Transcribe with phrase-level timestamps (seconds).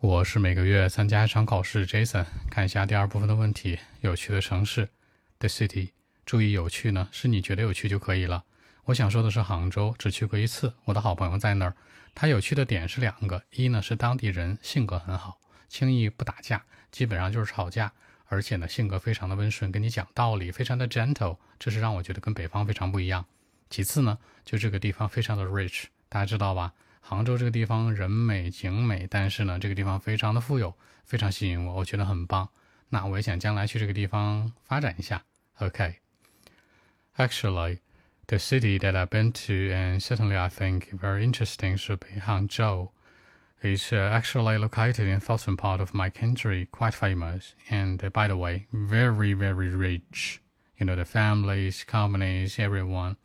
[0.00, 2.24] 我是每个月参加一场考试，Jason。
[2.48, 4.88] 看一下第二部分的问题：有趣的城市
[5.40, 5.90] ，The City。
[6.24, 8.44] 注意，有趣呢，是你觉得有趣就可以了。
[8.84, 11.74] 我想说的是杭州，只去过一次，我的好朋友在那儿。
[12.14, 17.92] 他有趣的点是两个：一呢是当地人性格很好，轻易不打架，基本上就是吵架，
[18.26, 23.26] 而且呢性格非常的温顺，跟你讲道理，非常的 gentle，这是让我觉得跟北方非常不一样。
[23.68, 26.72] 其次呢，就这个地方非常的 rich，大家知道吧？
[27.07, 30.73] 杭州这个地方人美景美，但是呢，这个地方非常的富有，
[31.03, 32.49] 非常吸引我，我觉得很棒。
[32.89, 35.23] 那我也想将来去这个地方发展一下。
[35.59, 37.79] OK，actually,
[38.27, 42.89] the city that I've been to and certainly I think very interesting should be Hangzhou.
[43.61, 48.27] It's uh, actually located in southern part of my country, quite famous, and uh, by
[48.27, 50.41] the way, very very rich.
[50.77, 53.15] You know the families, companies, everyone.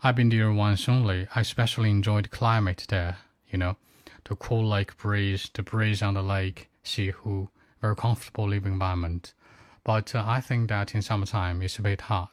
[0.00, 1.26] I've been there once only.
[1.34, 3.16] I especially enjoyed climate there,
[3.50, 3.76] you know,
[4.24, 7.48] the cool lake breeze, the breeze on the lake, Xihu,
[7.80, 9.34] very comfortable living environment.
[9.82, 12.30] But uh, I think that in summertime it's a bit hot.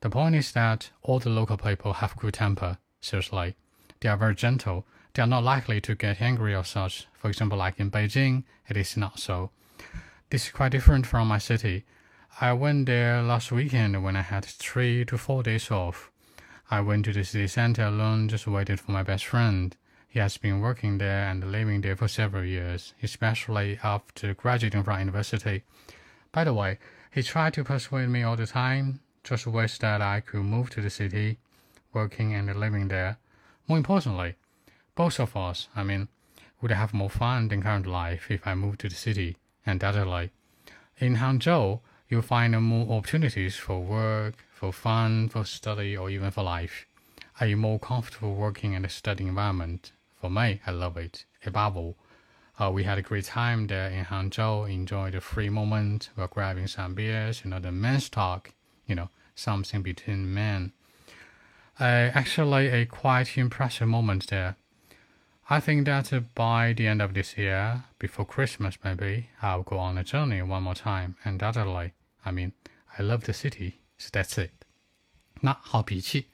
[0.00, 3.56] The point is that all the local people have good temper, seriously.
[4.00, 4.84] They are very gentle.
[5.14, 7.06] They are not likely to get angry or such.
[7.14, 9.50] For example, like in Beijing, it is not so.
[10.28, 11.84] This is quite different from my city.
[12.42, 16.10] I went there last weekend when I had three to four days off.
[16.70, 19.76] I went to the city center alone, just waited for my best friend.
[20.08, 24.98] He has been working there and living there for several years, especially after graduating from
[25.00, 25.64] university.
[26.32, 26.78] By the way,
[27.10, 30.80] he tried to persuade me all the time, just wish that I could move to
[30.80, 31.38] the city,
[31.92, 33.18] working and living there.
[33.68, 34.34] More importantly,
[34.94, 36.08] both of us, I mean,
[36.60, 40.30] would have more fun than current life if I moved to the city, undoubtedly.
[40.98, 46.42] In Hangzhou, you'll find more opportunities for work, for fun, for study, or even for
[46.42, 46.86] life.
[47.40, 49.92] Are you more comfortable working in a study environment?
[50.20, 51.24] For me, I love it.
[51.44, 51.96] Above all,
[52.58, 56.68] uh, we had a great time there in Hangzhou, enjoyed the free moment while grabbing
[56.68, 58.52] some beers, you know, the men's talk,
[58.86, 60.72] you know, something between men.
[61.80, 64.56] Uh, actually, a quite impressive moment there.
[65.51, 69.97] I think that by the end of this year, before Christmas maybe, I'll go on
[69.97, 71.15] a journey one more time.
[71.23, 72.51] Undoubtedly, I mean,
[72.97, 74.51] I love the city, so that's it.
[75.41, 76.27] 那好脾气，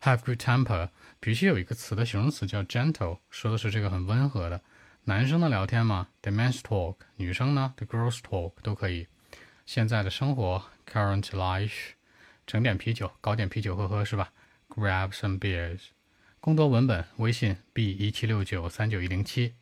[0.00, 0.88] have good temper。
[1.20, 4.62] 脾气有一个词的形容词叫 gentle，说的是这个很温和的。
[5.04, 9.08] 男生的聊天嘛，the men's talk；女生呢，the girls talk 都可以。
[9.66, 11.90] 现在的生活，current life，
[12.46, 14.32] 整点啤酒，搞点啤酒喝喝是吧？
[14.70, 15.88] Grab some beers。
[16.41, 19.55] 更多文本，微信 b 一七六九三九一零七。